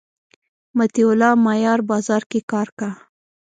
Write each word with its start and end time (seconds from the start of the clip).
مطیع 0.77 1.07
الله 1.11 1.31
مایار 1.45 1.79
بازار 1.89 2.21
کی 2.31 2.39
کار 2.51 2.67
کا 2.77 2.89